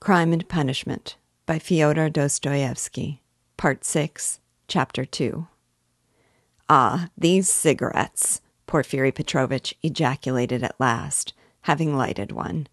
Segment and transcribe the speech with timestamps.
[0.00, 3.20] Crime and Punishment by Fyodor Dostoevsky,
[3.58, 5.46] Part 6, Chapter 2.
[6.70, 12.66] Ah, these cigarettes, Porfiry Petrovitch ejaculated at last, having lighted one.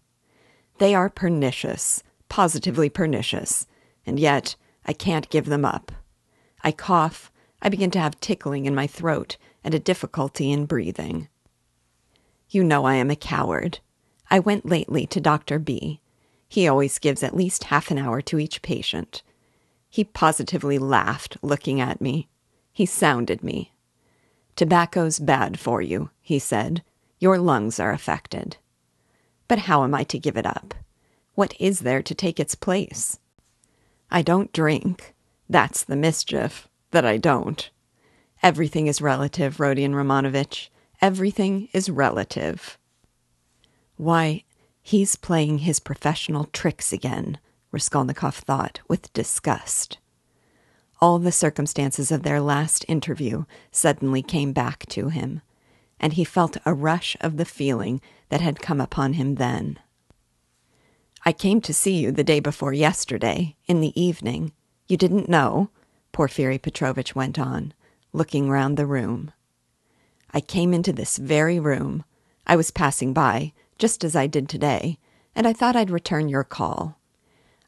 [0.78, 3.66] They are pernicious, positively pernicious,
[4.06, 4.56] and yet
[4.86, 5.92] I can't give them up.
[6.64, 11.28] I cough, I begin to have tickling in my throat and a difficulty in breathing.
[12.48, 13.80] You know I am a coward.
[14.30, 15.58] I went lately to Dr.
[15.58, 16.00] B.
[16.48, 19.22] He always gives at least half an hour to each patient.
[19.88, 22.28] He positively laughed, looking at me.
[22.72, 23.72] He sounded me.
[24.56, 26.82] Tobacco's bad for you, he said.
[27.18, 28.56] Your lungs are affected.
[29.46, 30.74] But how am I to give it up?
[31.34, 33.18] What is there to take its place?
[34.10, 35.14] I don't drink.
[35.48, 37.70] That's the mischief, that I don't.
[38.42, 40.68] Everything is relative, Rodion Romanovitch.
[41.00, 42.78] Everything is relative.
[43.96, 44.44] Why,
[44.88, 47.38] he's playing his professional tricks again,
[47.72, 49.98] Raskolnikov thought with disgust.
[50.98, 55.42] All the circumstances of their last interview suddenly came back to him,
[56.00, 59.78] and he felt a rush of the feeling that had come upon him then.
[61.22, 64.52] I came to see you the day before yesterday, in the evening.
[64.86, 65.68] You didn't know?
[66.12, 67.74] Porfiry Petrovitch went on,
[68.14, 69.32] looking round the room.
[70.32, 72.04] I came into this very room.
[72.46, 74.98] I was passing by, just as I did today,
[75.34, 76.98] and I thought I'd return your call.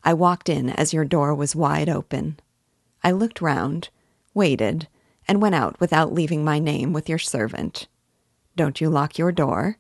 [0.03, 2.41] I walked in as your door was wide open.
[3.03, 3.91] I looked round,
[4.35, 4.89] waited,
[5.29, 7.87] and went out without leaving my name with your servant.
[8.57, 9.79] Don't you lock your door?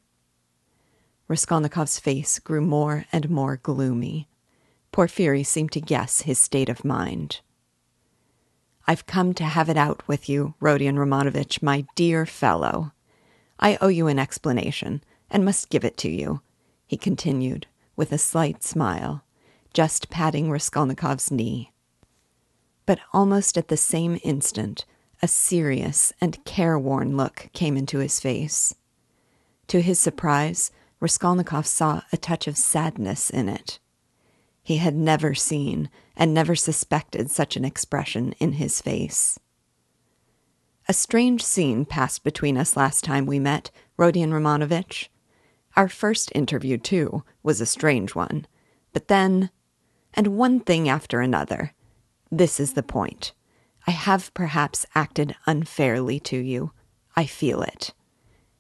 [1.28, 4.28] Raskolnikov's face grew more and more gloomy.
[4.92, 7.40] Porfiry seemed to guess his state of mind.
[8.86, 12.92] I've come to have it out with you, Rodion Romanovitch, my dear fellow.
[13.58, 16.40] I owe you an explanation, and must give it to you,
[16.86, 19.22] he continued, with a slight smile,
[19.72, 21.72] just patting Raskolnikov's knee.
[22.86, 24.84] But almost at the same instant,
[25.22, 28.74] a serious and careworn look came into his face.
[29.68, 33.78] To his surprise, Raskolnikov saw a touch of sadness in it.
[34.62, 39.38] He had never seen and never suspected such an expression in his face.
[40.88, 45.08] A strange scene passed between us last time we met, Rodion Romanovitch.
[45.76, 48.46] Our first interview, too, was a strange one.
[48.92, 49.50] But then,
[50.14, 51.74] and one thing after another.
[52.30, 53.32] This is the point.
[53.86, 56.72] I have perhaps acted unfairly to you.
[57.16, 57.92] I feel it.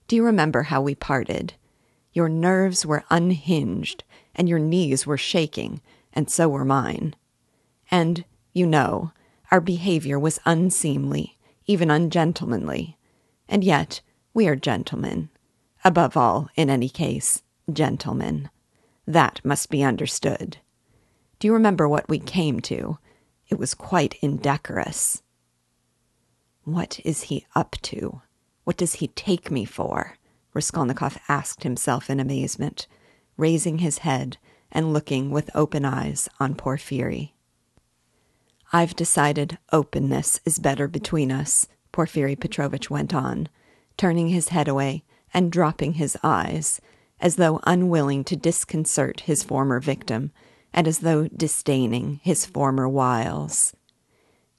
[0.08, 1.54] Do you remember how we parted?
[2.12, 4.02] Your nerves were unhinged,
[4.34, 5.80] and your knees were shaking,
[6.12, 7.14] and so were mine.
[7.90, 9.12] And, you know,
[9.50, 12.96] our behavior was unseemly, even ungentlemanly.
[13.48, 14.00] And yet,
[14.34, 15.28] we are gentlemen.
[15.84, 17.42] Above all, in any case,
[17.72, 18.50] gentlemen.
[19.06, 20.58] That must be understood.
[21.38, 22.98] Do you remember what we came to?
[23.48, 25.22] It was quite indecorous.
[26.64, 28.20] What is he up to?
[28.64, 30.16] What does he take me for?
[30.52, 32.86] Raskolnikov asked himself in amazement,
[33.38, 34.36] raising his head
[34.70, 37.34] and looking with open eyes on Porfiry.
[38.72, 43.48] I've decided openness is better between us, Porfiry Petrovitch went on,
[43.96, 45.02] turning his head away
[45.32, 46.80] and dropping his eyes,
[47.20, 50.32] as though unwilling to disconcert his former victim,
[50.72, 53.74] and as though disdaining his former wiles.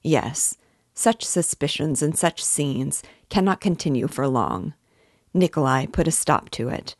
[0.02, 0.58] Yes,
[0.94, 4.74] such suspicions and such scenes cannot continue for long.
[5.34, 6.96] Nikolai put a stop to it,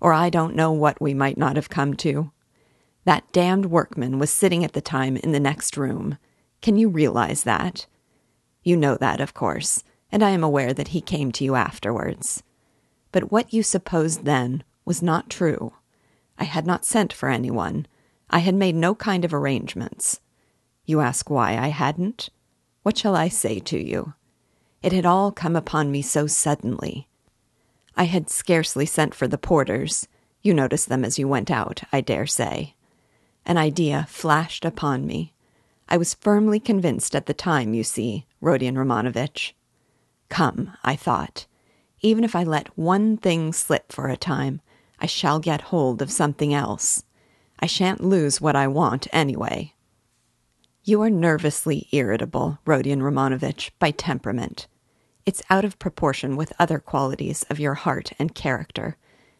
[0.00, 2.30] or I don't know what we might not have come to.
[3.04, 6.16] That damned workman was sitting at the time in the next room.
[6.62, 7.86] Can you realize that?
[8.62, 12.42] You know that, of course, and I am aware that he came to you afterwards.
[13.14, 15.74] But what you supposed then was not true.
[16.36, 17.86] I had not sent for anyone.
[18.28, 20.18] I had made no kind of arrangements.
[20.84, 22.28] You ask why I hadn't?
[22.82, 24.14] What shall I say to you?
[24.82, 27.06] It had all come upon me so suddenly.
[27.96, 30.08] I had scarcely sent for the porters.
[30.42, 32.74] You noticed them as you went out, I dare say.
[33.46, 35.34] An idea flashed upon me.
[35.88, 39.52] I was firmly convinced at the time, you see, Rodion Romanovitch.
[40.28, 41.46] Come, I thought,
[42.04, 44.60] even if I let one thing slip for a time,
[45.00, 47.02] I shall get hold of something else.
[47.60, 49.72] I shan't lose what I want anyway.
[50.82, 54.66] You are nervously irritable, Rodion Romanovitch, by temperament.
[55.24, 58.98] It's out of proportion with other qualities of your heart and character,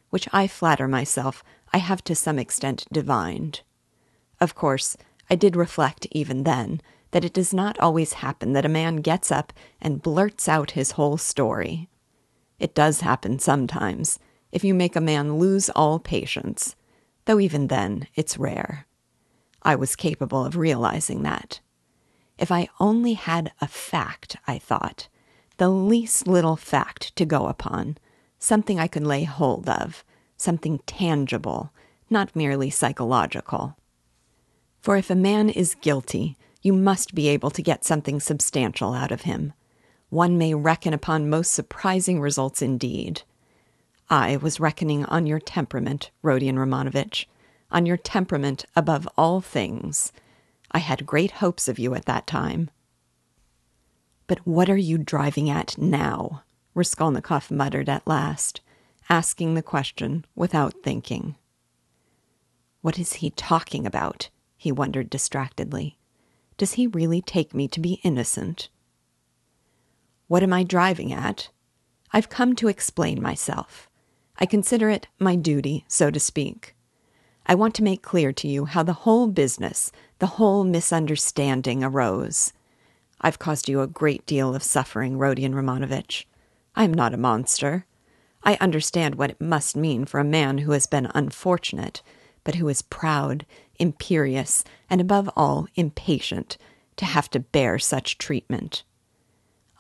[0.09, 3.61] which I flatter myself I have to some extent divined.
[4.41, 4.97] Of course,
[5.29, 6.81] I did reflect even then
[7.11, 9.53] that it does not always happen that a man gets up
[9.83, 11.91] and blurts out his whole story.
[12.65, 14.19] It does happen sometimes,
[14.51, 16.77] if you make a man lose all patience,
[17.27, 18.87] though even then it's rare.
[19.61, 21.61] I was capable of realizing that.
[22.39, 25.09] If I only had a fact, I thought,
[25.59, 27.99] the least little fact to go upon,
[28.39, 30.03] something I could lay hold of,
[30.39, 31.71] something tangible,
[32.09, 33.77] not merely psychological.
[34.81, 39.13] For if a man is guilty, you must be able to get something substantial out
[39.13, 39.53] of him.
[40.15, 43.23] One may reckon upon most surprising results indeed.
[44.09, 47.27] I was reckoning on your temperament, Rodion Romanovitch,
[47.73, 50.13] on your temperament above all things.
[50.71, 52.71] I had great hopes of you at that time.
[54.29, 56.45] But what are you driving at now?
[56.77, 58.61] Raskolnikov muttered at last,
[59.09, 61.35] asking the question without thinking.
[62.83, 64.31] What is he talking about?
[64.57, 65.99] he wondered distractedly.
[66.57, 68.69] Does he really take me to be innocent?
[70.27, 71.51] What am I driving at?
[72.13, 73.89] I've come to explain myself.
[74.39, 76.75] I consider it my duty, so to speak.
[77.47, 82.55] I want to make clear to you how the whole business, the whole misunderstanding arose.
[83.21, 86.25] I've caused you a great deal of suffering, Rodion Romanovitch.
[86.75, 87.85] I am not a monster.
[88.43, 92.03] I understand what it must mean for a man who has been unfortunate,
[92.45, 93.45] but who is proud,
[93.79, 96.57] imperious, and above all, impatient,
[96.97, 98.85] to have to bear such treatment.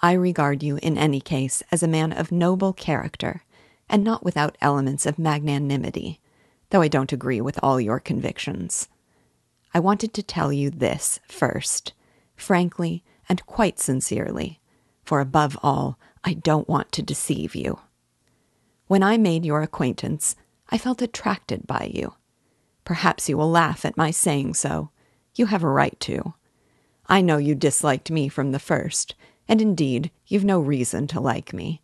[0.02, 3.44] I regard you, in any case, as a man of noble character,
[3.88, 6.20] and not without elements of magnanimity,
[6.70, 8.88] though I don't agree with all your convictions.
[9.72, 11.92] I wanted to tell you this first,
[12.36, 14.60] frankly and quite sincerely,
[15.04, 17.80] for above all, I don't want to deceive you.
[18.86, 20.36] When I made your acquaintance,
[20.70, 22.14] I felt attracted by you.
[22.84, 24.90] Perhaps you will laugh at my saying so.
[25.34, 26.34] You have a right to.
[27.06, 29.14] I know you disliked me from the first,
[29.48, 31.82] and indeed, you've no reason to like me.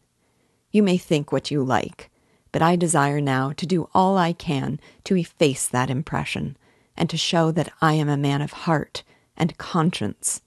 [0.70, 2.10] You may think what you like,
[2.52, 6.56] but I desire now to do all I can to efface that impression
[6.96, 9.02] and to show that I am a man of heart
[9.36, 10.42] and conscience.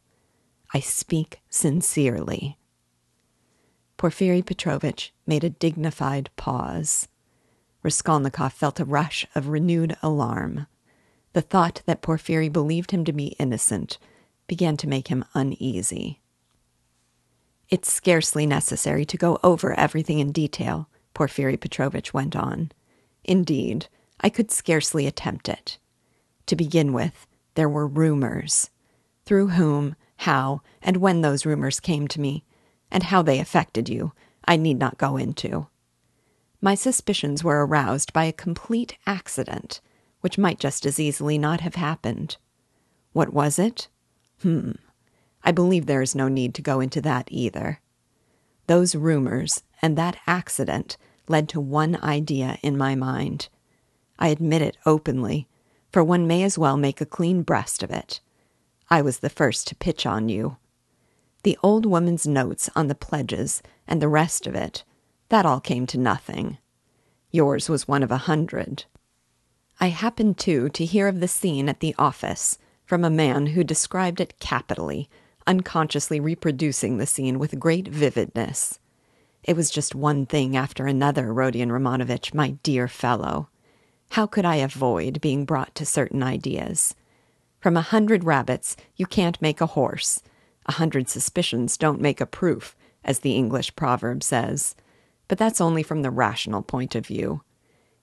[0.73, 2.57] I speak sincerely.
[3.97, 7.07] Porfiry Petrovitch made a dignified pause.
[7.83, 10.67] Raskolnikov felt a rush of renewed alarm.
[11.33, 13.97] The thought that Porfiry believed him to be innocent
[14.47, 16.19] began to make him uneasy.
[17.69, 22.71] It's scarcely necessary to go over everything in detail, Porfiry Petrovitch went on.
[23.23, 23.87] Indeed,
[24.19, 25.77] I could scarcely attempt it.
[26.47, 27.25] To begin with,
[27.55, 28.69] there were rumors.
[29.25, 32.43] Through whom, how, and when those rumors came to me,
[32.91, 34.13] and how they affected you,
[34.45, 35.67] I need not go into.
[36.61, 39.81] My suspicions were aroused by a complete accident,
[40.21, 42.37] which might just as easily not have happened.
[43.11, 43.87] What was it?
[44.41, 44.71] Hmm.
[45.43, 47.79] I believe there is no need to go into that either.
[48.67, 50.97] Those rumors and that accident
[51.27, 53.49] led to one idea in my mind.
[54.17, 55.47] I admit it openly,
[55.91, 58.21] for one may as well make a clean breast of it.
[58.89, 60.57] I was the first to pitch on you.
[61.43, 64.83] The old woman's notes on the pledges and the rest of it,
[65.29, 66.57] that all came to nothing.
[67.31, 68.85] Yours was one of a hundred.
[69.79, 73.63] I happened, too, to hear of the scene at the office from a man who
[73.63, 75.09] described it capitally,
[75.47, 78.79] unconsciously reproducing the scene with great vividness.
[79.43, 83.49] It was just one thing after another, Rodion Romanovitch, my dear fellow.
[84.11, 86.95] How could I avoid being brought to certain ideas?
[87.59, 90.21] From a hundred rabbits, you can't make a horse.
[90.65, 94.75] A hundred suspicions don't make a proof, as the English proverb says.
[95.27, 97.41] But that's only from the rational point of view.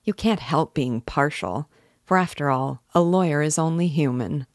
[0.05, 1.69] You can't help being partial,
[2.05, 4.47] for after all, a lawyer is only human.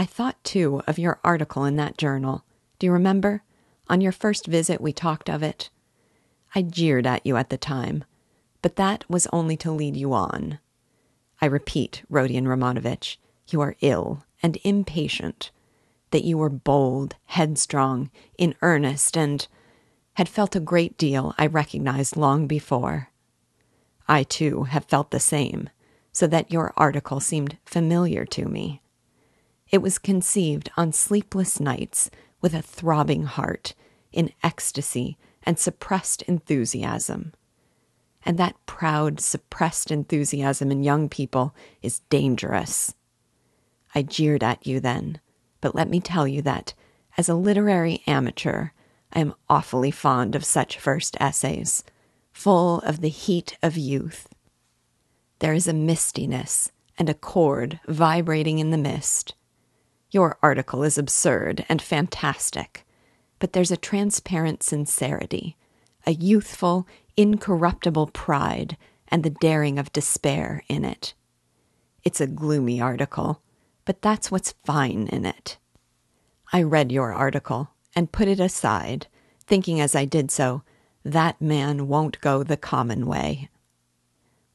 [0.00, 2.44] I thought, too, of your article in that journal.
[2.78, 3.42] Do you remember?
[3.88, 5.70] On your first visit, we talked of it.
[6.54, 8.04] I jeered at you at the time,
[8.62, 10.60] but that was only to lead you on.
[11.40, 13.16] I repeat, Rodion Romanovitch,
[13.48, 15.50] you are ill and impatient,
[16.10, 19.46] that you were bold, headstrong, in earnest, and
[20.14, 23.10] had felt a great deal I recognized long before.
[24.06, 25.70] I, too, have felt the same,
[26.12, 28.80] so that your article seemed familiar to me.
[29.70, 32.10] It was conceived on sleepless nights
[32.40, 33.74] with a throbbing heart,
[34.12, 37.32] in ecstasy and suppressed enthusiasm.
[38.24, 42.94] And that proud, suppressed enthusiasm in young people is dangerous.
[43.94, 45.20] I jeered at you then,
[45.60, 46.74] but let me tell you that,
[47.16, 48.68] as a literary amateur,
[49.12, 51.84] I am awfully fond of such first essays,
[52.32, 54.28] full of the heat of youth.
[55.38, 59.34] There is a mistiness and a chord vibrating in the mist.
[60.10, 62.86] Your article is absurd and fantastic,
[63.38, 65.56] but there's a transparent sincerity,
[66.06, 66.86] a youthful,
[67.16, 68.76] incorruptible pride,
[69.08, 71.14] and the daring of despair in it.
[72.04, 73.42] It's a gloomy article,
[73.84, 75.58] but that's what's fine in it.
[76.52, 79.08] I read your article and put it aside,
[79.46, 80.62] thinking as I did so,
[81.04, 83.50] that man won't go the common way.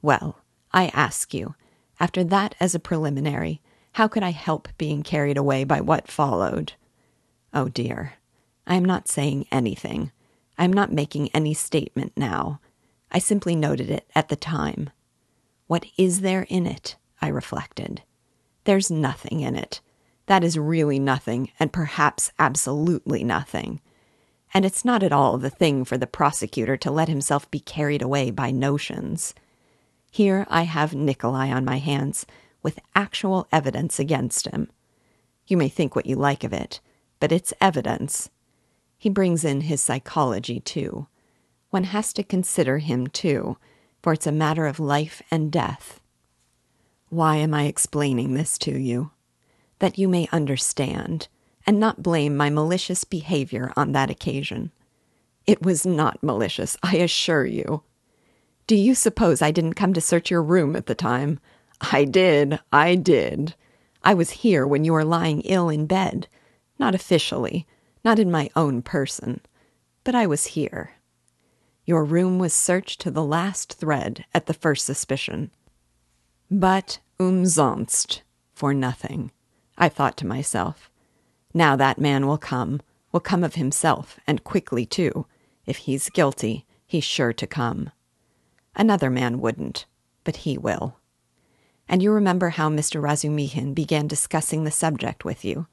[0.01, 0.39] Well,
[0.71, 1.55] I ask you,
[1.99, 3.61] after that as a preliminary,
[3.93, 6.73] how could I help being carried away by what followed?
[7.53, 8.13] Oh dear,
[8.65, 10.11] I am not saying anything.
[10.57, 12.59] I am not making any statement now.
[13.11, 14.89] I simply noted it at the time.
[15.67, 16.95] What is there in it?
[17.21, 18.01] I reflected.
[18.63, 19.81] There's nothing in it.
[20.25, 23.81] That is really nothing, and perhaps absolutely nothing.
[24.53, 28.01] And it's not at all the thing for the prosecutor to let himself be carried
[28.01, 29.33] away by notions.
[30.11, 32.25] Here I have Nikolai on my hands,
[32.63, 34.71] with actual evidence against him.
[35.45, 36.79] You may think what you like of it,
[37.19, 38.29] but it's evidence.
[38.97, 41.07] He brings in his psychology, too.
[41.69, 43.57] One has to consider him, too,
[44.01, 45.99] for it's a matter of life and death.
[47.09, 49.11] Why am I explaining this to you?
[49.79, 51.27] That you may understand,
[51.67, 54.71] and not blame my malicious behavior on that occasion.
[55.45, 57.83] It was not malicious, I assure you.
[58.65, 61.39] Do you suppose I didn't come to search your room at the time?
[61.81, 63.55] I did, I did.
[64.03, 66.27] I was here when you were lying ill in bed.
[66.79, 67.67] Not officially,
[68.03, 69.41] not in my own person,
[70.03, 70.91] but I was here.
[71.85, 75.51] Your room was searched to the last thread at the first suspicion.
[76.49, 78.21] But umsonst,
[78.53, 79.31] for nothing.
[79.77, 80.89] I thought to myself,
[81.53, 85.25] now that man will come, will come of himself, and quickly too.
[85.65, 87.91] If he's guilty, he's sure to come.
[88.75, 89.85] Another man wouldn't,
[90.23, 90.97] but he will.
[91.87, 93.01] And you remember how Mr.
[93.01, 95.67] Razumihin began discussing the subject with you.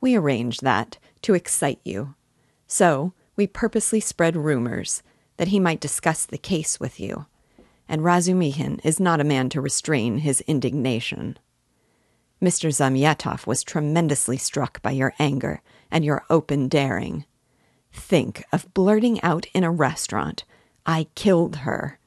[0.00, 2.14] We arranged that to excite you.
[2.66, 5.02] So we purposely spread rumors
[5.36, 7.26] that he might discuss the case with you
[7.92, 11.38] and Razumihin is not a man to restrain his indignation.
[12.40, 12.70] Mr.
[12.70, 15.60] Zamyatov was tremendously struck by your anger
[15.90, 17.26] and your open daring.
[17.92, 20.44] Think of blurting out in a restaurant,
[20.86, 21.98] I killed her.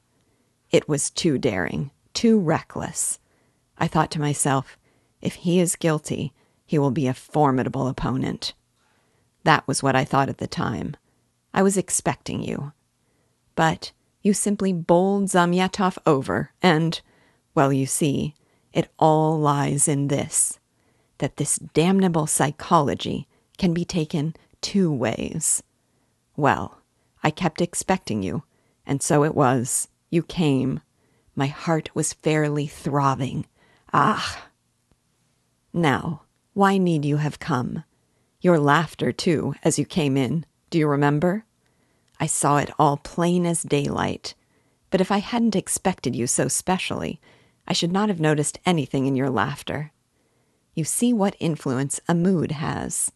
[0.72, 3.20] It was too daring, too reckless.
[3.78, 4.78] I thought to myself,
[5.20, 6.32] if he is guilty,
[6.64, 8.54] he will be a formidable opponent.
[9.44, 10.96] That was what I thought at the time.
[11.54, 12.72] I was expecting you.
[13.54, 13.92] But
[14.22, 17.00] you simply bowled Zamyatov over, and,
[17.54, 18.34] well, you see,
[18.72, 20.58] it all lies in this
[21.18, 25.62] that this damnable psychology can be taken two ways.
[26.36, 26.82] Well,
[27.22, 28.42] I kept expecting you,
[28.84, 29.88] and so it was.
[30.10, 30.80] You came.
[31.36, 33.46] My heart was fairly throbbing.
[33.92, 34.48] Ah!
[35.72, 36.22] Now,
[36.54, 37.84] why need you have come?
[38.40, 40.46] Your laughter, too, as you came in.
[40.70, 41.44] Do you remember?
[42.18, 44.34] I saw it all plain as daylight.
[44.88, 47.20] But if I hadn't expected you so specially,
[47.68, 49.92] I should not have noticed anything in your laughter.
[50.74, 53.12] You see what influence a mood has.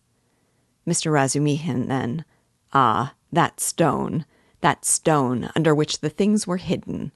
[0.87, 1.11] Mr.
[1.11, 2.27] Razumihin, then.
[2.75, 4.27] Ah, that stone,
[4.61, 7.13] that stone under which the things were hidden.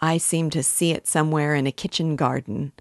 [0.00, 2.72] I seemed to see it somewhere in a kitchen garden.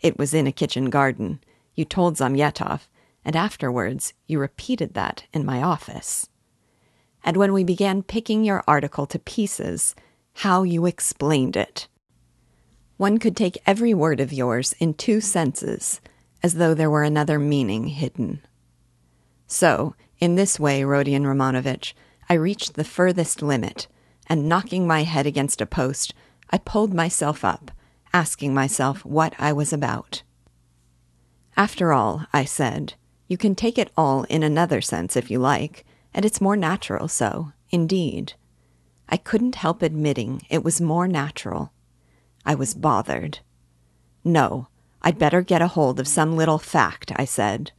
[0.00, 1.40] It was in a kitchen garden.
[1.74, 2.88] You told Zamyatov,
[3.24, 6.28] and afterwards you repeated that in my office
[7.24, 9.94] and when we began picking your article to pieces,
[10.34, 11.86] how you explained it.
[12.96, 16.00] One could take every word of yours in two senses,
[16.42, 18.40] as though there were another meaning hidden.
[19.46, 21.92] So, in this way, Rodion Romanovitch,
[22.28, 23.86] I reached the furthest limit,
[24.26, 26.14] and knocking my head against a post,
[26.50, 27.70] I pulled myself up,
[28.12, 30.22] asking myself what I was about.
[31.56, 32.94] After all, I said,
[33.28, 37.06] you can take it all in another sense if you like, and it's more natural
[37.06, 38.32] so, indeed.
[39.08, 41.72] I couldn't help admitting it was more natural.
[42.44, 43.38] I was bothered.
[44.24, 44.68] No,
[45.02, 47.72] I'd better get a hold of some little fact, I said.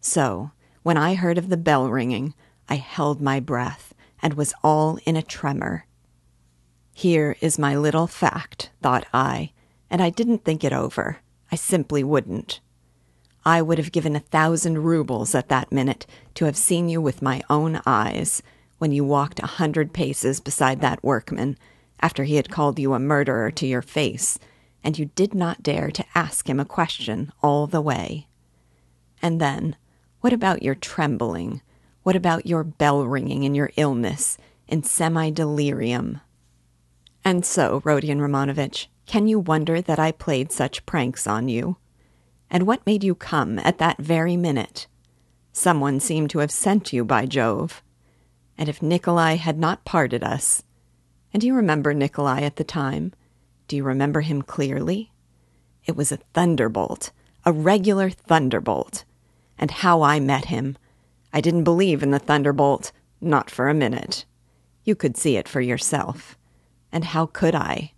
[0.00, 2.34] So, when I heard of the bell ringing,
[2.68, 5.84] I held my breath and was all in a tremor.
[6.98, 9.52] Here is my little fact, thought I,
[9.88, 11.18] and I didn't think it over.
[11.52, 12.58] I simply wouldn't.
[13.44, 17.22] I would have given a thousand roubles at that minute to have seen you with
[17.22, 18.42] my own eyes
[18.78, 21.56] when you walked a hundred paces beside that workman
[22.00, 24.40] after he had called you a murderer to your face,
[24.82, 28.26] and you did not dare to ask him a question all the way.
[29.22, 29.76] And then,
[30.20, 31.62] what about your trembling?
[32.02, 34.36] What about your bell ringing in your illness,
[34.66, 36.22] in semi delirium?
[37.28, 41.76] And so, Rodion Romanovitch, can you wonder that I played such pranks on you?
[42.50, 44.86] And what made you come at that very minute?
[45.52, 47.82] Someone seemed to have sent you, by Jove.
[48.56, 50.62] And if Nikolai had not parted us,
[51.30, 53.12] and do you remember Nikolai at the time?
[53.66, 55.12] Do you remember him clearly?
[55.84, 57.10] It was a thunderbolt,
[57.44, 59.04] a a regular thunderbolt.
[59.58, 60.78] And how I met him.
[61.30, 64.24] I didn't believe in the thunderbolt, not for a minute.
[64.82, 66.37] You could see it for yourself.
[66.92, 67.92] And how could I?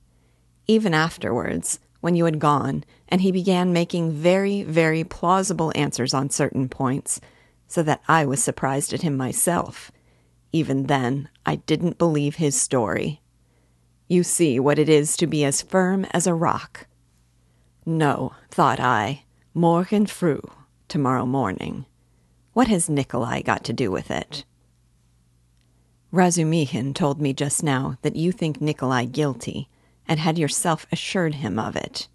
[0.67, 6.31] Even afterwards, when you had gone, and he began making very, very plausible answers on
[6.31, 7.21] certain points,
[7.67, 9.93] so that I was surprised at him myself.
[10.53, 13.21] Even then, I didn't believe his story.
[14.09, 16.87] You see what it is to be as firm as a rock.
[17.87, 20.43] No, thought I, morgen früh,
[20.89, 21.87] tomorrow morning.
[22.53, 24.45] What has Nikolai got to do with it?
[26.13, 29.69] Razumihin told me just now that you think Nikolai guilty,
[30.09, 32.09] and had yourself assured him of it.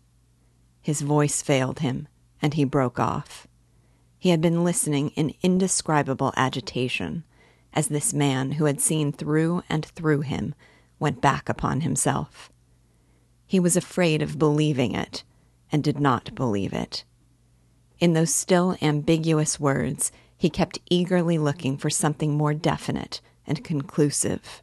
[0.81, 2.09] His voice failed him,
[2.41, 3.47] and he broke off.
[4.19, 7.23] He had been listening in indescribable agitation
[7.71, 10.55] as this man who had seen through and through him
[10.99, 12.51] went back upon himself.
[13.47, 15.23] He was afraid of believing it,
[15.71, 17.05] and did not believe it.
[17.99, 24.61] In those still ambiguous words, he kept eagerly looking for something more definite and conclusive.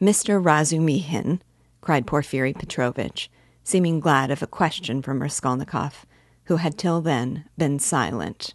[0.00, 0.42] Mr.
[0.42, 1.40] Razumihin,
[1.80, 3.30] cried Porfiry Petrovitch,
[3.64, 6.06] seeming glad of a question from Raskolnikov,
[6.44, 8.54] who had till then been silent.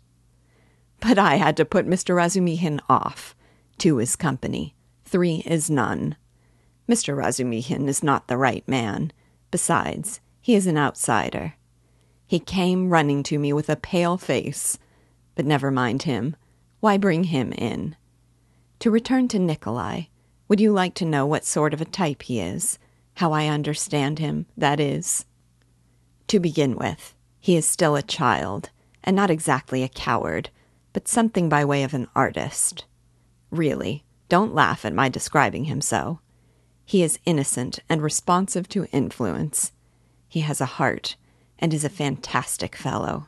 [1.00, 2.16] But I had to put Mr.
[2.16, 3.36] Razumihin off.
[3.78, 6.16] Two is company, three is none.
[6.88, 7.16] Mr.
[7.18, 9.12] Razumihin is not the right man.
[9.50, 11.56] Besides, he is an outsider.
[12.26, 14.78] He came running to me with a pale face.
[15.36, 16.36] But never mind him.
[16.80, 17.96] Why bring him in?
[18.82, 20.06] To return to Nikolai,
[20.48, 22.80] would you like to know what sort of a type he is?
[23.18, 25.24] How I understand him, that is?
[26.30, 28.72] To begin with, he is still a child,
[29.04, 30.50] and not exactly a coward,
[30.94, 32.86] but something by way of an artist.
[33.52, 36.20] Really, don't laugh at my describing him so.
[36.84, 39.74] He is innocent and responsive to influence.
[40.28, 41.18] He has a heart
[41.60, 43.28] and is a fantastic fellow.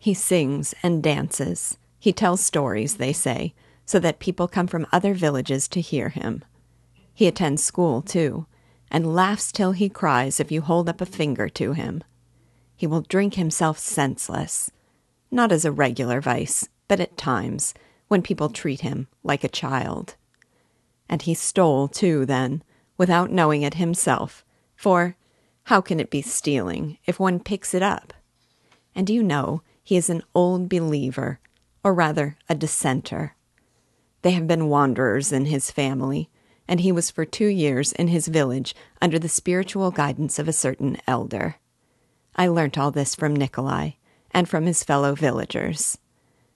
[0.00, 1.78] He sings and dances.
[2.00, 3.54] He tells stories, they say,
[3.88, 6.44] so that people come from other villages to hear him.
[7.14, 8.44] He attends school, too,
[8.90, 12.04] and laughs till he cries if you hold up a finger to him.
[12.76, 14.70] He will drink himself senseless,
[15.30, 17.72] not as a regular vice, but at times,
[18.08, 20.16] when people treat him like a child.
[21.08, 22.62] And he stole, too, then,
[22.98, 24.44] without knowing it himself,
[24.76, 25.16] for
[25.62, 28.12] how can it be stealing if one picks it up?
[28.94, 31.40] And you know, he is an old believer,
[31.82, 33.34] or rather a dissenter.
[34.22, 36.28] They have been wanderers in his family,
[36.66, 40.52] and he was for two years in his village under the spiritual guidance of a
[40.52, 41.56] certain elder.
[42.34, 43.92] I learnt all this from Nikolai
[44.30, 45.98] and from his fellow villagers.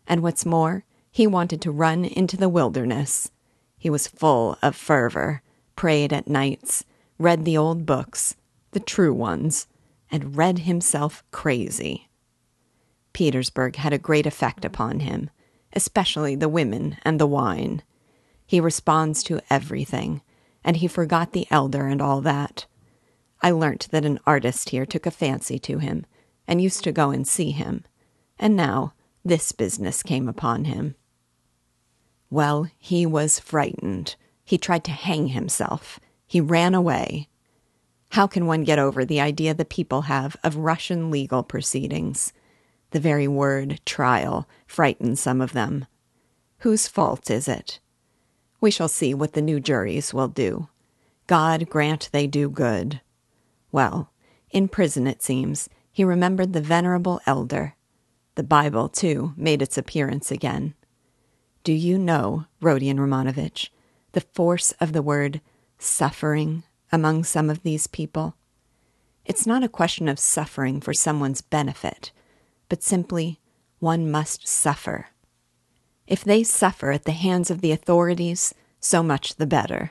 [0.06, 3.30] And what's more, he wanted to run into the wilderness.
[3.78, 5.42] He was full of fervor,
[5.76, 6.84] prayed at nights,
[7.18, 8.36] read the old books,
[8.72, 9.66] the true ones,
[10.10, 12.08] and read himself crazy.
[13.12, 15.30] Petersburg had a great effect upon him
[15.72, 17.82] especially the women and the wine.
[18.46, 20.22] He responds to everything,
[20.64, 22.66] and he forgot the elder and all that.
[23.40, 26.06] I learnt that an artist here took a fancy to him,
[26.46, 27.84] and used to go and see him,
[28.38, 30.96] and now this business came upon him.
[32.30, 34.16] Well, he was frightened.
[34.44, 36.00] He tried to hang himself.
[36.26, 37.28] He ran away.
[38.10, 42.32] How can one get over the idea the people have of Russian legal proceedings?
[42.90, 45.86] The very word trial frightens some of them.
[46.60, 47.78] Whose fault is it?
[48.60, 50.68] We shall see what the new juries will do.
[51.26, 53.02] God grant they do good.
[53.70, 54.10] Well,
[54.50, 57.74] in prison, it seems, he remembered the venerable elder.
[58.34, 60.74] The Bible, too, made its appearance again.
[61.64, 63.68] Do you know, Rodion Romanovitch,
[64.12, 65.42] the force of the word
[65.78, 68.36] suffering among some of these people?
[69.26, 72.10] It's not a question of suffering for someone's benefit
[72.72, 73.38] but simply
[73.82, 75.08] one must suffer.
[76.06, 79.90] If they suffer at the hands of the authorities, so much the better.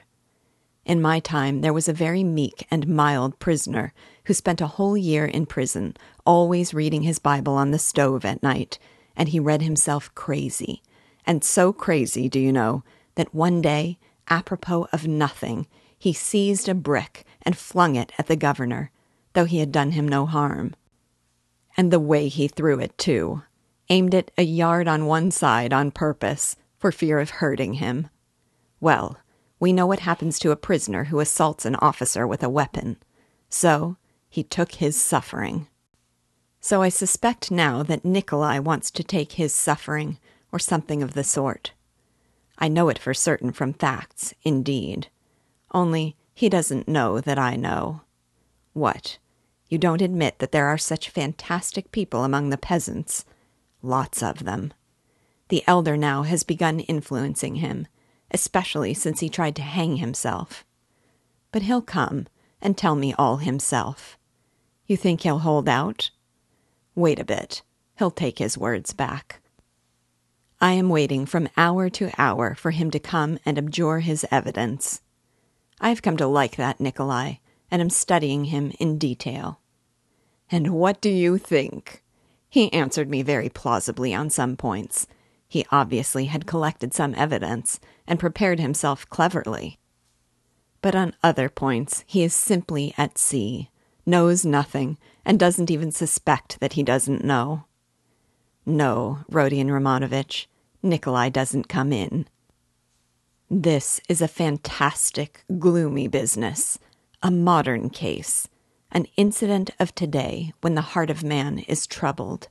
[0.85, 3.93] In my time, there was a very meek and mild prisoner
[4.25, 8.41] who spent a whole year in prison, always reading his Bible on the stove at
[8.41, 8.79] night,
[9.17, 10.81] and he read himself crazy.
[11.27, 13.99] And so crazy, do you know, that one day,
[14.29, 15.67] apropos of nothing,
[15.99, 18.89] he seized a brick and flung it at the governor,
[19.33, 20.75] though he had done him no harm.
[21.75, 23.43] And the way he threw it, too.
[23.91, 28.07] Aimed it a yard on one side on purpose, for fear of hurting him.
[28.79, 29.17] Well,
[29.59, 32.95] we know what happens to a prisoner who assaults an officer with a weapon.
[33.49, 33.97] So,
[34.29, 35.67] he took his suffering.
[36.61, 40.19] So I suspect now that Nikolai wants to take his suffering,
[40.53, 41.73] or something of the sort.
[42.57, 45.09] I know it for certain from facts, indeed.
[45.73, 48.03] Only he doesn't know that I know.
[48.71, 49.17] What?
[49.67, 53.25] You don't admit that there are such fantastic people among the peasants.
[53.81, 54.73] Lots of them.
[55.49, 57.87] The elder now has begun influencing him,
[58.31, 60.63] especially since he tried to hang himself.
[61.51, 62.27] But he'll come
[62.61, 64.17] and tell me all himself.
[64.85, 66.11] You think he'll hold out?
[66.95, 67.63] Wait a bit.
[67.97, 69.41] He'll take his words back.
[70.59, 75.01] I am waiting from hour to hour for him to come and abjure his evidence.
[75.79, 77.35] I've come to like that Nikolai,
[77.71, 79.59] and am studying him in detail.
[80.51, 82.03] And what do you think?
[82.51, 85.07] He answered me very plausibly on some points.
[85.47, 89.79] He obviously had collected some evidence and prepared himself cleverly.
[90.81, 93.69] But on other points, he is simply at sea,
[94.05, 97.63] knows nothing, and doesn't even suspect that he doesn't know.
[98.65, 100.47] No, Rodion Romanovitch,
[100.83, 102.27] Nikolai doesn't come in.
[103.49, 106.79] This is a fantastic, gloomy business,
[107.23, 108.49] a modern case,
[108.91, 112.49] an incident of today when the heart of man is troubled,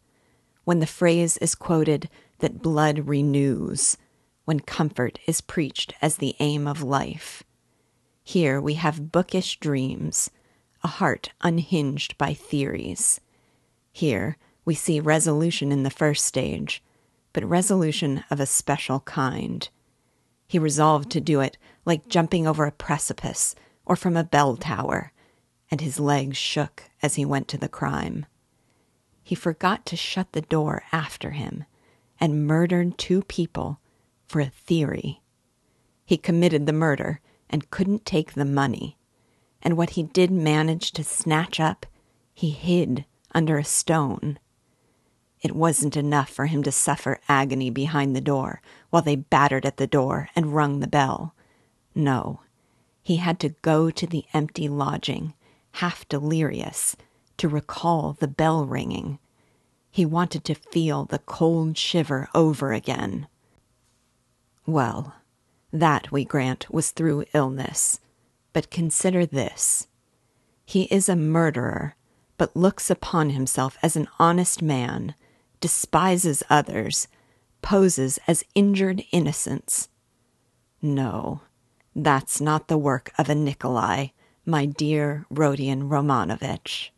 [0.64, 3.96] when the phrase is quoted that blood renews,
[4.44, 7.42] when comfort is preached as the aim of life.
[8.22, 10.30] Here we have bookish dreams,
[10.82, 13.20] a heart unhinged by theories.
[13.92, 16.82] Here we see resolution in the first stage,
[17.32, 19.68] but resolution of a special kind.
[20.46, 25.12] He resolved to do it like jumping over a precipice or from a bell tower,
[25.70, 28.26] and his legs shook as he went to the crime.
[29.22, 31.64] He forgot to shut the door after him
[32.18, 33.80] and murdered two people
[34.26, 35.22] for a theory.
[36.04, 38.96] He committed the murder and couldn't take the money,
[39.62, 41.86] and what he did manage to snatch up,
[42.34, 43.04] he hid
[43.34, 44.38] under a stone.
[45.40, 49.78] It wasn't enough for him to suffer agony behind the door while they battered at
[49.78, 51.34] the door and rung the bell.
[51.94, 52.40] No,
[53.02, 55.34] he had to go to the empty lodging,
[55.72, 56.96] half delirious,
[57.36, 59.18] to recall the bell ringing.
[59.90, 63.26] He wanted to feel the cold shiver over again.
[64.66, 65.14] Well,
[65.72, 68.00] that, we grant, was through illness.
[68.52, 69.86] But consider this
[70.64, 71.96] he is a murderer,
[72.38, 75.16] but looks upon himself as an honest man
[75.60, 77.08] despises others,
[77.60, 79.88] poses as injured innocence.
[80.80, 81.40] No,
[81.94, 84.08] that's not the work of a Nikolai,
[84.46, 86.90] my dear Rodion Romanovitch.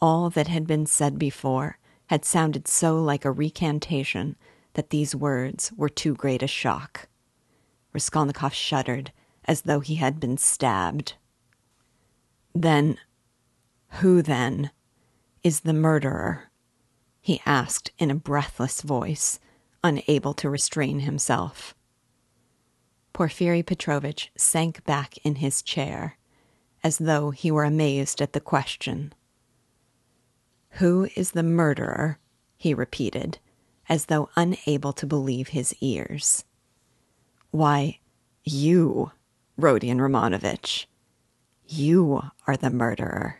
[0.00, 4.36] All that had been said before had sounded so like a recantation
[4.74, 7.08] that these words were too great a shock.
[7.92, 9.12] Raskolnikov shuddered
[9.44, 11.14] as though he had been stabbed.
[12.54, 12.98] Then,
[14.00, 14.70] who then
[15.42, 16.50] is the murderer?
[17.20, 19.38] he asked in a breathless voice,
[19.84, 21.74] unable to restrain himself.
[23.18, 26.16] Porfiry Petrovitch sank back in his chair,
[26.84, 29.12] as though he were amazed at the question.
[30.74, 32.20] Who is the murderer?
[32.56, 33.40] he repeated,
[33.88, 36.44] as though unable to believe his ears.
[37.50, 37.98] Why,
[38.44, 39.10] you,
[39.56, 40.86] Rodion Romanovitch.
[41.66, 43.38] You are the murderer,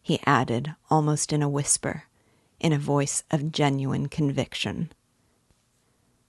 [0.00, 2.04] he added almost in a whisper
[2.60, 4.92] in a voice of genuine conviction.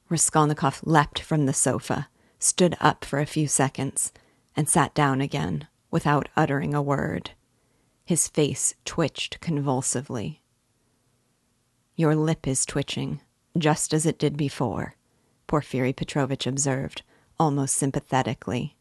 [0.09, 2.07] Raskolnikov leapt from the sofa,
[2.43, 4.12] stood up for a few seconds,
[4.56, 7.32] and sat down again without uttering a word.
[8.04, 10.41] His face twitched convulsively.
[11.95, 13.21] Your lip is twitching,
[13.58, 14.95] just as it did before,
[15.47, 17.04] Porfiry Petrovitch observed,
[17.39, 18.75] almost sympathetically.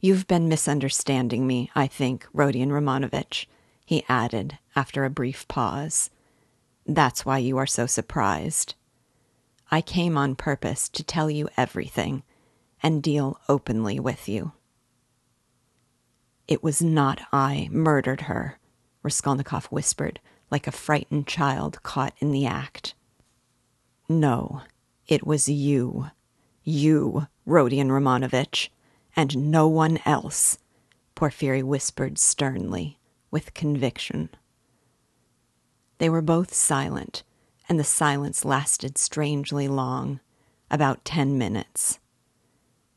[0.00, 3.46] You've been misunderstanding me, I think, Rodion Romanovitch,
[3.86, 6.10] he added after a brief pause.
[6.84, 8.74] That's why you are so surprised.
[9.70, 12.24] I came on purpose to tell you everything
[12.82, 14.52] and deal openly with you.
[16.48, 18.58] It was not I murdered her,
[19.02, 22.94] Raskolnikov whispered, like a frightened child caught in the act.
[24.08, 24.62] No,
[25.06, 26.10] it was you.
[26.64, 28.68] You, Rodion Romanovitch,
[29.16, 30.58] and no one else,
[31.14, 32.98] Porfiry whispered sternly,
[33.30, 34.28] with conviction.
[35.98, 37.22] They were both silent,
[37.68, 40.20] and the silence lasted strangely long
[40.70, 41.98] about ten minutes.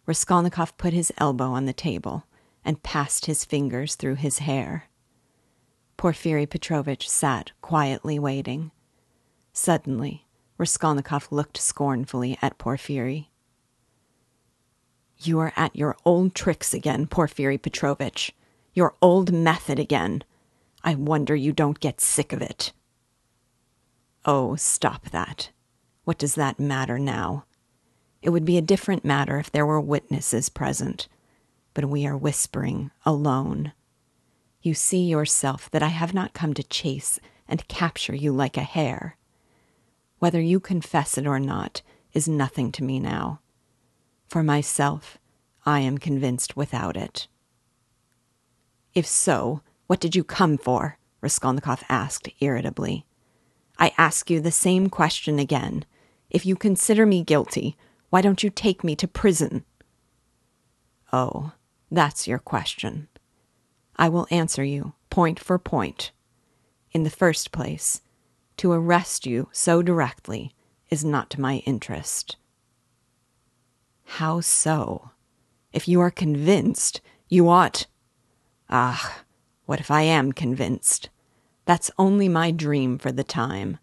[0.05, 2.25] Raskolnikov put his elbow on the table
[2.63, 4.85] and passed his fingers through his hair.
[5.97, 8.71] Porfiry Petrovitch sat quietly waiting.
[9.53, 10.25] Suddenly,
[10.57, 13.29] Raskolnikov looked scornfully at Porfiry.
[15.17, 18.33] You are at your old tricks again, Porfiry Petrovitch.
[18.73, 20.23] Your old method again.
[20.83, 22.73] I wonder you don't get sick of it.
[24.25, 25.51] Oh, stop that.
[26.03, 27.45] What does that matter now?
[28.21, 31.07] It would be a different matter if there were witnesses present,
[31.73, 33.73] but we are whispering alone.
[34.61, 38.61] You see yourself that I have not come to chase and capture you like a
[38.61, 39.17] hare.
[40.19, 41.81] Whether you confess it or not
[42.13, 43.41] is nothing to me now.
[44.27, 45.17] For myself,
[45.65, 47.27] I am convinced without it.
[48.93, 50.97] If so, what did you come for?
[51.21, 53.05] Raskolnikov asked irritably.
[53.77, 55.85] I ask you the same question again.
[56.29, 57.77] If you consider me guilty,
[58.15, 59.65] why don't you take me to prison?
[61.11, 61.51] Oh,
[61.91, 63.09] that's your question.
[63.97, 66.13] I will answer you point for point.
[66.93, 67.99] In the first place,
[68.55, 70.55] to arrest you so directly
[70.89, 72.37] is not to my interest.
[74.05, 75.09] How so?
[75.73, 77.85] If you are convinced, you ought.
[78.69, 79.23] Ah,
[79.65, 81.09] what if I am convinced?
[81.65, 83.77] That's only my dream for the time.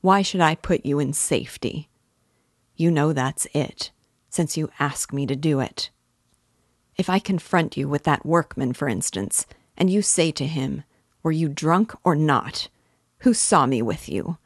[0.00, 1.90] Why should I put you in safety?
[2.82, 3.92] You know that's it,
[4.28, 5.90] since you ask me to do it.
[6.96, 10.82] If I confront you with that workman, for instance, and you say to him,
[11.22, 12.68] Were you drunk or not?
[13.18, 14.36] Who saw me with you?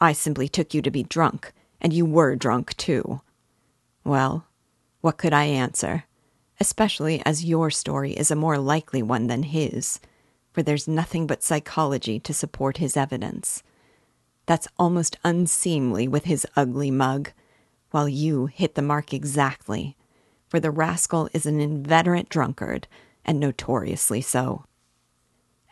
[0.00, 3.20] I simply took you to be drunk, and you were drunk too.
[4.02, 4.48] Well,
[5.00, 6.06] what could I answer?
[6.58, 10.00] Especially as your story is a more likely one than his,
[10.50, 13.62] for there's nothing but psychology to support his evidence.
[14.46, 17.30] That's almost unseemly with his ugly mug,
[17.96, 19.96] while you hit the mark exactly,
[20.48, 22.86] for the rascal is an inveterate drunkard,
[23.24, 24.66] and notoriously so.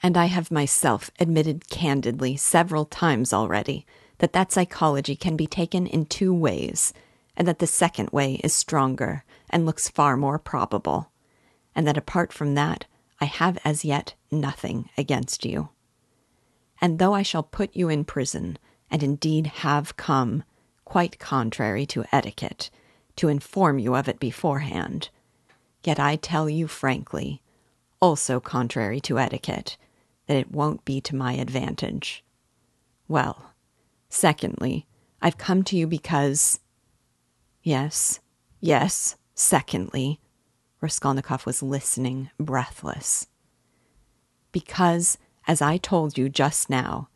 [0.02, 3.84] And I have myself admitted candidly several times already
[4.20, 6.94] that that psychology can be taken in two ways,
[7.36, 11.10] and that the second way is stronger and looks far more probable,
[11.74, 12.86] and that apart from that,
[13.20, 15.68] I have as yet nothing against you.
[16.80, 18.58] And though I shall put you in prison,
[18.90, 20.42] and indeed have come,
[20.84, 22.70] quite contrary to etiquette,
[23.16, 25.08] to inform you of it beforehand,
[25.84, 27.42] yet I tell you frankly,
[28.00, 29.76] also contrary to etiquette,
[30.26, 32.24] that it won't be to my advantage.
[33.08, 33.52] Well,
[34.08, 34.86] secondly,
[35.20, 36.60] I've come to you because.
[37.62, 38.20] Yes,
[38.60, 40.20] yes, secondly,
[40.80, 43.26] Raskolnikov was listening, breathless.
[44.52, 45.16] Because,
[45.46, 47.08] as I told you just now,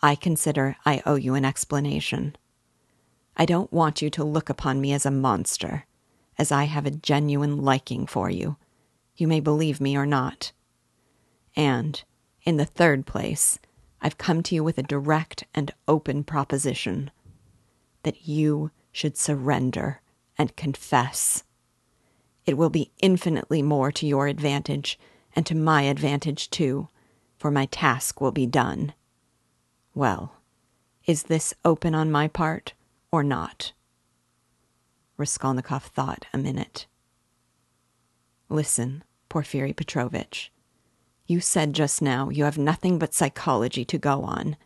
[0.00, 2.36] I consider I owe you an explanation.
[3.36, 5.84] I don't want you to look upon me as a monster,
[6.38, 8.56] as I have a genuine liking for you.
[9.16, 10.52] You may believe me or not.
[11.54, 12.02] And,
[12.44, 13.58] in the third place,
[14.00, 17.10] I've come to you with a direct and open proposition
[18.04, 20.00] that you should surrender
[20.38, 21.44] and confess.
[22.46, 24.98] It will be infinitely more to your advantage
[25.34, 26.88] and to my advantage too,
[27.38, 28.94] for my task will be done.
[29.94, 30.36] Well,
[31.06, 32.72] is this open on my part
[33.10, 33.72] or not?
[35.16, 36.86] Raskolnikov thought a minute.
[38.48, 40.52] Listen, Porfiry Petrovitch.
[41.26, 44.56] You said just now you have nothing but psychology to go on,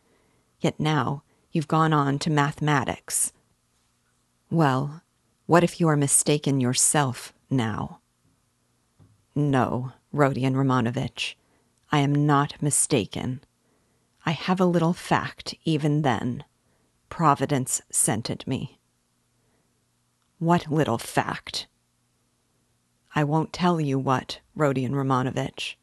[0.60, 1.22] yet now
[1.52, 3.32] you've gone on to mathematics.
[4.50, 5.02] Well,
[5.46, 8.00] what if you are mistaken yourself now?
[9.34, 11.34] No, Rodion Romanovitch,
[11.90, 13.40] I am not mistaken.
[14.26, 16.44] I have a little fact even then.
[17.10, 18.78] Providence sent it me.
[20.38, 21.66] What little fact?
[23.14, 25.74] I won't tell you what, Rodion Romanovitch.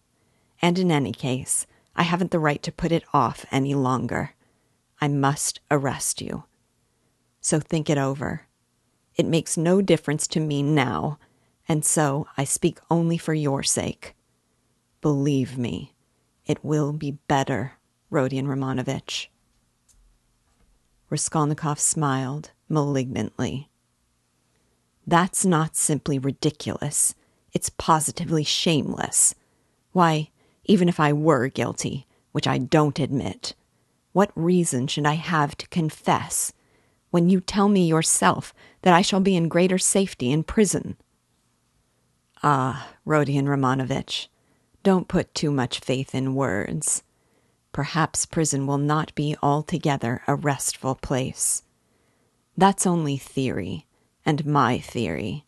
[0.62, 4.34] And in any case, I haven't the right to put it off any longer.
[5.00, 6.46] I must arrest you.
[7.42, 8.48] So think it over.
[9.16, 11.20] It makes no difference to me now,
[11.68, 14.16] and so I speak only for your sake.
[15.02, 15.94] Believe me,
[16.46, 17.74] it will be better,
[18.10, 19.28] Rodion Romanovitch.
[21.10, 23.70] Raskolnikov smiled malignantly.
[25.06, 27.16] That's not simply ridiculous.
[27.54, 29.34] It's positively shameless.
[29.94, 30.30] Why,
[30.66, 33.56] even if I were guilty, which I don't admit.
[34.12, 36.52] What reason should I have to confess
[37.10, 40.98] when you tell me yourself that I shall be in greater safety in prison?
[42.44, 44.28] Ah, Rodion Romanovitch,
[44.84, 47.04] don't put too much faith in words.
[47.78, 51.62] Perhaps prison will not be altogether a restful place.
[52.58, 53.86] That's only theory,
[54.26, 55.46] and my theory.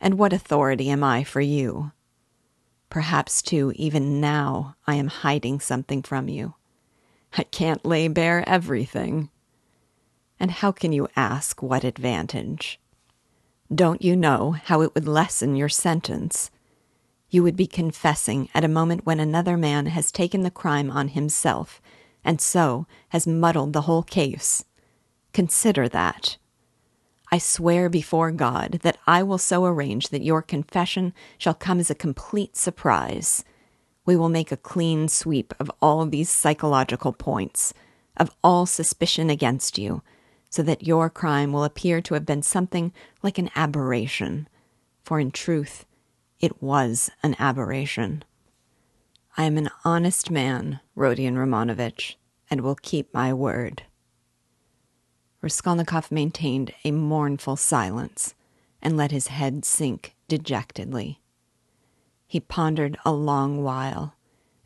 [0.00, 1.92] And what authority am I for you?
[2.88, 6.54] Perhaps, too, even now I am hiding something from you.
[7.38, 9.30] I can't lay bare everything.
[10.40, 12.80] And how can you ask what advantage?
[13.72, 16.50] Don't you know how it would lessen your sentence?
[17.30, 21.08] You would be confessing at a moment when another man has taken the crime on
[21.08, 21.80] himself
[22.24, 24.64] and so has muddled the whole case.
[25.32, 26.36] Consider that.
[27.32, 31.88] I swear before God that I will so arrange that your confession shall come as
[31.88, 33.44] a complete surprise,
[34.06, 37.72] We will make a clean sweep of all these psychological points,
[38.16, 40.02] of all suspicion against you,
[40.48, 44.48] so that your crime will appear to have been something like an aberration,
[45.04, 45.84] for in truth,
[46.40, 48.24] it was an aberration.
[49.36, 52.16] I am an honest man, Rodion Romanovitch,
[52.50, 53.84] and will keep my word.
[55.42, 58.34] Raskolnikov maintained a mournful silence
[58.82, 61.20] and let his head sink dejectedly.
[62.26, 64.14] He pondered a long while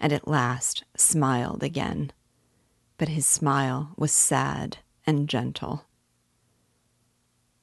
[0.00, 2.12] and at last smiled again,
[2.98, 5.86] but his smile was sad and gentle.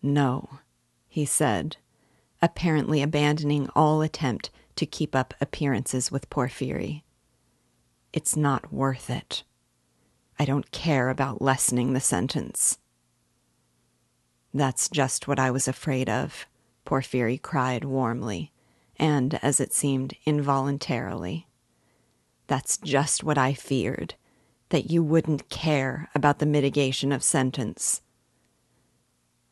[0.01, 0.59] No,
[1.07, 1.77] he said,
[2.41, 7.03] apparently abandoning all attempt to keep up appearances with Porfiry.
[8.13, 9.43] It's not worth it.
[10.39, 12.77] I don't care about lessening the sentence.
[14.53, 16.45] That's just what I was afraid of,
[16.83, 18.51] Porfiry cried warmly,
[18.97, 21.47] and, as it seemed, involuntarily.
[22.47, 24.15] That's just what I feared,
[24.69, 28.01] that you wouldn't care about the mitigation of sentence.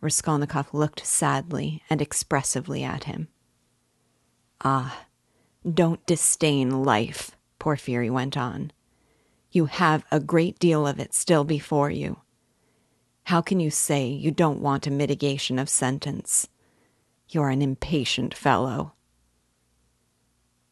[0.02, 3.28] Raskolnikov looked sadly and expressively at him.
[4.62, 5.06] Ah,
[5.70, 8.72] don't disdain life, Porfiry went on.
[9.52, 12.22] You have a great deal of it still before you.
[13.24, 16.48] How can you say you don't want a mitigation of sentence?
[17.30, 18.94] You're an impatient fellow.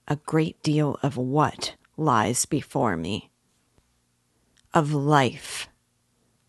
[0.07, 3.29] A great deal of what lies before me?
[4.73, 5.67] Of life.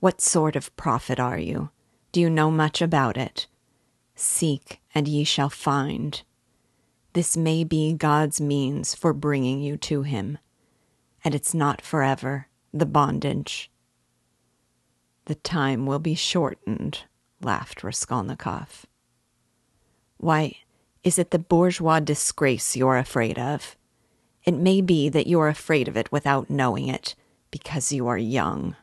[0.00, 1.70] What sort of prophet are you?
[2.18, 3.46] You know much about it?
[4.16, 6.20] Seek, and ye shall find.
[7.12, 10.38] This may be God's means for bringing you to Him,
[11.22, 13.70] and it's not forever, the bondage.
[15.26, 17.04] The time will be shortened,
[17.40, 18.84] laughed Raskolnikov.
[20.16, 20.56] Why,
[21.04, 23.76] is it the bourgeois disgrace you're afraid of?
[24.42, 27.14] It may be that you're afraid of it without knowing it,
[27.52, 28.74] because you are young.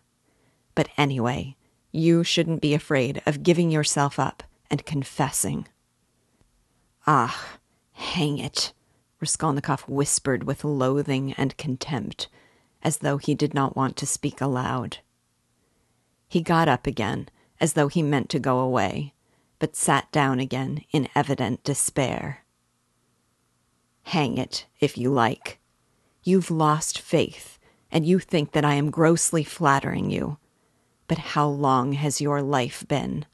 [0.74, 1.58] But anyway,
[1.96, 5.68] you shouldn't be afraid of giving yourself up and confessing.
[7.08, 7.58] Ah,
[7.94, 8.74] hang it,
[9.22, 12.28] Raskolnikov whispered with loathing and contempt,
[12.84, 14.98] as though he did not want to speak aloud.
[16.28, 17.30] He got up again,
[17.62, 19.14] as though he meant to go away,
[19.60, 22.44] but sat down again in evident despair.
[24.04, 25.60] Hang it, if you like.
[26.24, 27.58] You've lost faith,
[27.92, 30.38] and you think that I am grossly flattering you.
[31.08, 33.26] But how long has your life been?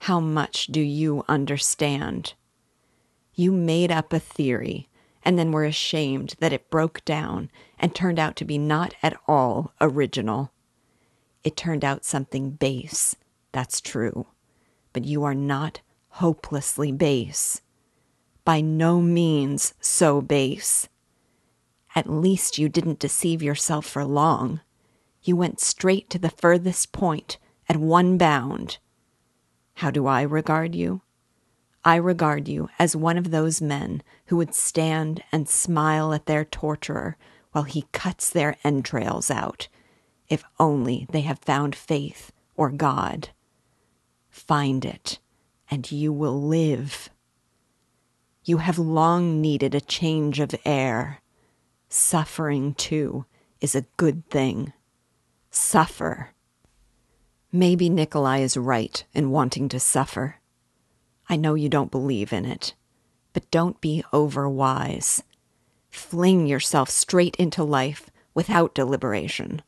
[0.00, 2.34] How much do you understand?
[3.34, 4.88] You made up a theory
[5.22, 9.18] and then were ashamed that it broke down and turned out to be not at
[9.26, 10.52] all original.
[11.42, 13.16] It turned out something base,
[13.52, 14.26] that's true,
[14.92, 17.60] but you are not hopelessly base.
[18.44, 20.88] By no means so base.
[21.94, 24.60] At least you didn't deceive yourself for long
[25.26, 28.78] you went straight to the furthest point at one bound.
[29.74, 31.02] How do I regard you?
[31.84, 36.44] I regard you as one of those men who would stand and smile at their
[36.44, 37.16] torturer
[37.52, 39.68] while he cuts their entrails out,
[40.28, 43.30] if only they have found faith or God.
[44.28, 45.18] Find it,
[45.70, 47.08] and you will live.
[48.44, 51.20] You have long needed a change of air.
[51.88, 53.26] Suffering, too,
[53.60, 54.72] is a good thing
[55.56, 56.30] suffer.
[57.50, 60.36] Maybe Nikolai is right in wanting to suffer.
[61.28, 62.74] I know you don't believe in it,
[63.32, 65.22] but don't be overwise.
[65.90, 69.62] Fling yourself straight into life without deliberation.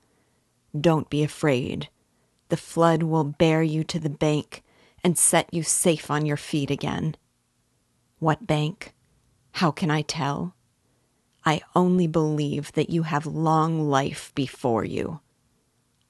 [0.79, 1.88] Don't be afraid.
[2.51, 4.62] The flood will bear you to the bank
[5.03, 7.16] and set you safe on your feet again.
[8.18, 8.94] What bank?
[9.53, 10.55] How can I tell?
[11.46, 15.20] I only believe that you have long life before you.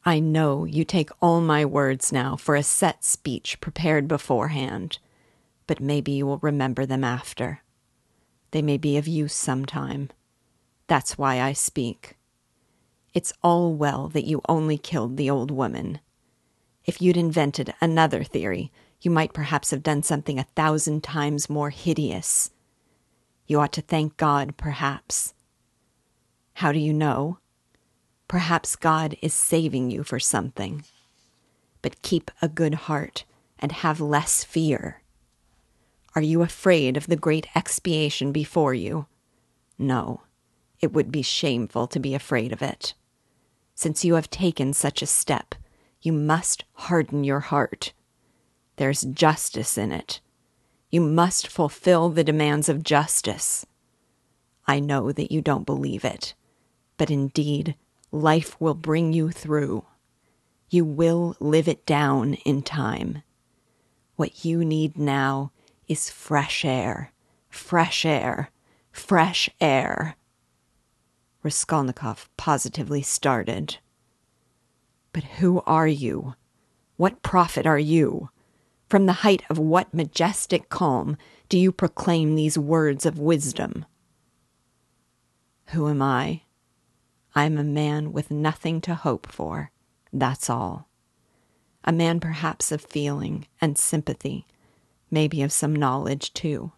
[0.09, 4.99] I know you take all my words now for a set speech prepared beforehand,
[5.67, 7.61] but maybe you will remember them after.
[8.53, 10.09] They may be of use sometime.
[10.87, 12.17] That's why I speak.
[13.13, 16.01] It's all well that you only killed the old woman.
[16.87, 18.73] If you'd invented another theory,
[19.03, 22.51] you might perhaps have done something a thousand times more hideous.
[23.47, 25.35] You ought to thank God, perhaps.
[26.55, 27.41] How do you know?
[28.29, 30.85] Perhaps God is saving you for something.
[31.81, 33.25] But keep a good heart
[33.59, 35.03] and have less fear.
[36.15, 39.07] Are you afraid of the great expiation before you?
[39.79, 40.23] No,
[40.81, 42.95] it would be shameful to be afraid of it.
[43.75, 45.55] Since you have taken such a step,
[46.03, 47.93] you must harden your heart.
[48.77, 50.21] There's justice in it.
[50.91, 53.67] You must fulfill the demands of justice.
[54.67, 56.35] I know that you don't believe it
[56.99, 57.77] but indeed,
[58.11, 59.85] life will bring you through.
[60.71, 63.23] You will live it down in time.
[64.17, 65.53] What you need now
[65.87, 67.13] is fresh air,
[67.49, 68.51] fresh air,
[68.91, 70.17] fresh air.
[71.43, 73.79] Raskolnikov positively started.
[75.13, 76.35] But who are you?
[76.97, 78.31] What prophet are you?
[78.89, 81.17] From the height of what majestic calm
[81.49, 83.87] do you proclaim these words of wisdom?
[85.67, 86.43] Who am I?
[87.35, 89.71] I am a man with nothing to hope for,
[90.13, 90.89] that's all.
[91.85, 94.47] A man perhaps of feeling and sympathy,
[95.11, 96.73] maybe of some knowledge too.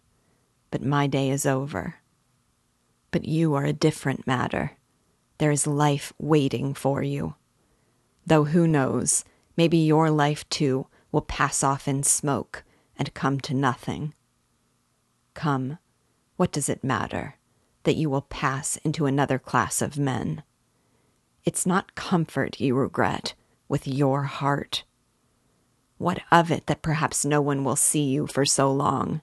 [0.69, 1.95] But my day is over.
[3.11, 4.77] But you are a different matter.
[5.37, 7.35] There is life waiting for you.
[8.25, 9.25] Though who knows,
[9.57, 12.63] maybe your life too will pass off in smoke
[12.97, 14.13] and come to nothing.
[15.33, 15.77] Come,
[16.37, 17.35] what does it matter
[17.83, 20.43] that you will pass into another class of men?
[21.43, 23.33] It's not comfort you regret
[23.67, 24.83] with your heart.
[25.97, 29.21] What of it that perhaps no one will see you for so long?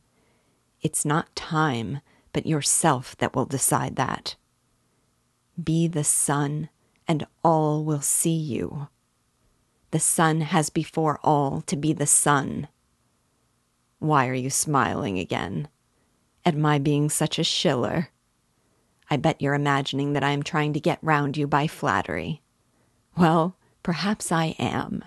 [0.81, 2.01] It's not time,
[2.33, 4.37] but yourself that will decide that.
[5.63, 6.69] Be the sun,
[7.07, 8.89] and all will see you.
[9.91, 12.69] The sun has before all to be the sun.
[13.99, 15.69] Why are you smiling again?
[16.45, 18.11] At my being such a Schiller?
[19.11, 22.43] I bet you're imagining that I am trying to get round you by flattery.
[23.17, 25.05] Well, perhaps I am.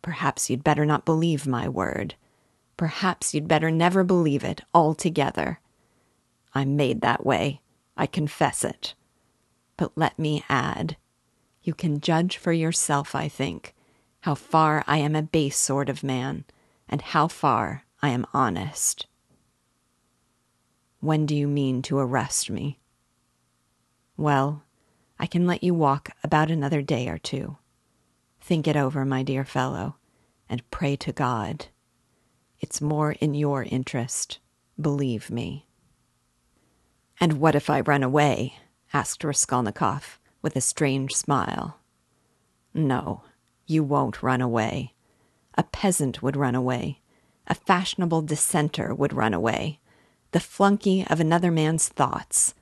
[0.00, 2.14] Perhaps you'd better not believe my word.
[2.76, 5.60] Perhaps you'd better never believe it altogether.
[6.54, 7.60] I'm made that way.
[7.96, 8.94] I confess it.
[9.76, 10.96] But let me add,
[11.62, 13.74] you can judge for yourself, I think,
[14.20, 16.44] how far I am a base sort of man,
[16.88, 19.06] and how far I am honest.
[21.00, 22.78] When do you mean to arrest me?
[24.18, 24.64] Well,
[25.20, 27.56] I can let you walk about another day or two.
[28.40, 29.94] Think it over, my dear fellow,
[30.48, 31.66] and pray to God.
[32.58, 34.40] It's more in your interest,
[34.78, 35.68] believe me.
[37.20, 38.56] And what if I run away?
[38.92, 41.78] asked Raskolnikov with a strange smile.
[42.74, 43.22] No,
[43.66, 44.94] you won't run away.
[45.54, 47.02] A peasant would run away.
[47.46, 49.78] A fashionable dissenter would run away.
[50.32, 52.54] The flunky of another man's thoughts.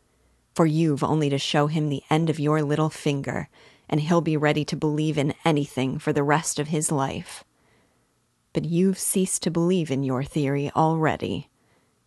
[0.57, 3.49] For you've only to show him the end of your little finger,
[3.89, 7.45] and he'll be ready to believe in anything for the rest of his life.
[8.53, 11.49] But you've ceased to believe in your theory already.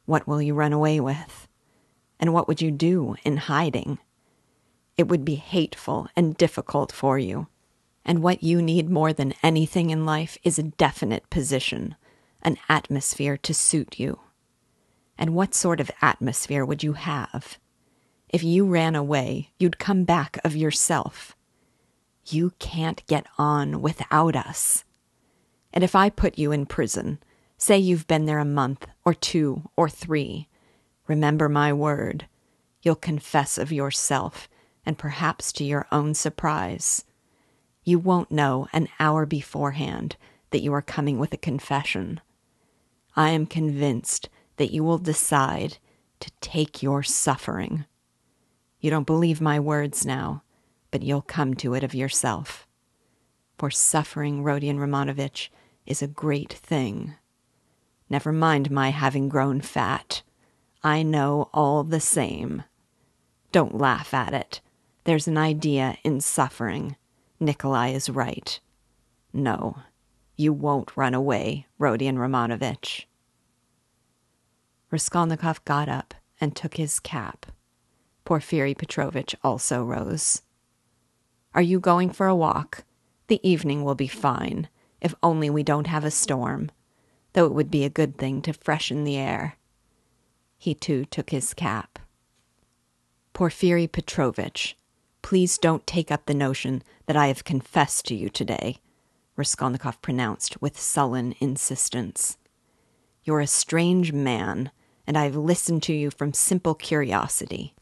[0.06, 1.48] What will you run away with?
[2.20, 4.00] And what would you do in hiding?
[4.98, 7.48] It would be hateful and difficult for you
[8.10, 11.94] and what you need more than anything in life is a definite position,
[12.42, 14.20] an atmosphere to suit you.
[15.16, 17.60] And what sort of atmosphere would you have?
[18.30, 21.36] If you ran away, you'd come back of yourself.
[22.28, 24.84] You can't get on without us.
[25.74, 27.20] And if I put you in prison,
[27.58, 30.48] say you've been there a month or two or three,
[31.08, 32.28] remember my word,
[32.82, 34.48] you'll confess of yourself,
[34.86, 37.04] and perhaps to your own surprise
[37.90, 40.16] you won't know an hour beforehand
[40.52, 42.22] that you are coming with a confession.
[43.16, 45.78] I am convinced that you will decide
[46.20, 47.86] to take your suffering.
[48.80, 50.44] You don't believe my words now,
[50.92, 52.68] but you'll come to it of yourself.
[53.58, 55.50] For suffering, Rodion Romanovitch,
[55.86, 57.16] is a great thing.
[58.10, 60.22] Never mind my having grown fat.
[60.84, 62.64] I know all the same.
[63.52, 64.62] Don't laugh at it.
[65.04, 66.96] There's an idea in suffering
[67.40, 68.60] Nikolai is right.
[69.32, 69.78] No,
[70.36, 73.06] you won't run away, Rodion Romanovitch.
[74.92, 77.46] Raskolnikov got up and took his cap.
[78.30, 80.44] Porfiry Petrovitch also rose.
[81.56, 82.84] Are you going for a walk?
[83.26, 84.70] The evening will be fine,
[85.02, 86.70] if only we don't have a storm,
[87.34, 89.56] though it would be a good thing to freshen the air.
[90.60, 91.98] He too took his cap.
[93.34, 94.78] Porfiry Petrovitch,
[95.24, 98.78] Please don't take up the notion that I have confessed to you today,
[99.38, 102.38] Raskolnikov pronounced with sullen insistence.
[103.24, 104.70] You're a strange man,
[105.08, 107.74] and I have listened to you from simple curiosity.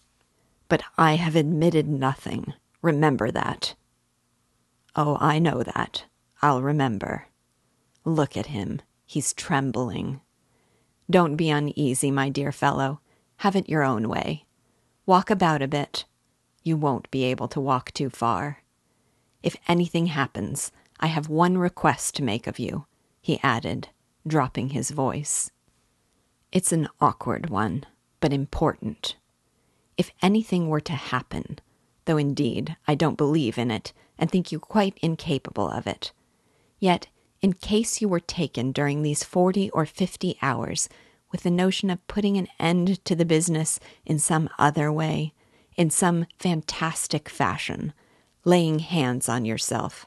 [0.70, 2.54] But I have admitted nothing.
[2.82, 3.76] Remember that.
[4.96, 6.06] Oh, I know that.
[6.42, 7.28] I'll remember.
[8.04, 8.82] Look at him.
[9.06, 10.22] He's trembling.
[11.10, 13.00] Don't be uneasy, my dear fellow.
[13.38, 14.46] Have it your own way.
[15.06, 16.06] Walk about a bit
[16.68, 18.62] you won't be able to walk too far.
[19.42, 22.86] If anything happens, I have one request to make of you,
[23.22, 23.88] he added,
[24.28, 25.50] dropping his voice.
[26.52, 27.86] It's an awkward one,
[28.20, 29.16] but important.
[29.98, 31.60] If anything were to happen,
[32.06, 36.12] though indeed I don't believe in it and think you quite incapable of it.
[36.80, 37.08] Yet,
[37.42, 40.88] in case you were taken during these forty or fifty hours
[41.32, 45.34] with the notion of putting an end to the business in some other way,
[45.76, 47.94] in some fantastic fashion,
[48.44, 50.06] laying hands on yourself,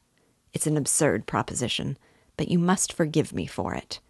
[0.53, 1.99] it's an absurd proposition,
[2.37, 4.01] but you must forgive me for it.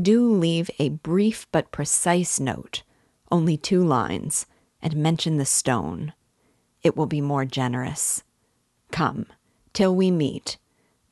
[0.00, 2.82] Do leave a brief but precise note,
[3.32, 4.46] only two lines,
[4.82, 6.12] and mention the stone.
[6.82, 8.22] It will be more generous.
[8.90, 9.26] Come,
[9.72, 10.58] till we meet,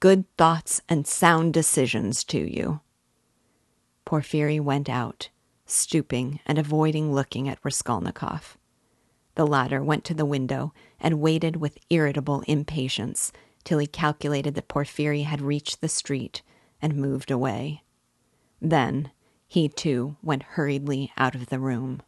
[0.00, 2.80] good thoughts and sound decisions to you.
[4.04, 5.30] Porfiry went out,
[5.66, 8.56] stooping and avoiding looking at Raskolnikov.
[9.34, 13.32] The latter went to the window and waited with irritable impatience
[13.64, 16.42] till he calculated that Porfiry had reached the street
[16.80, 17.82] and moved away.
[18.62, 19.10] Then
[19.46, 22.00] he too went hurriedly out of the room.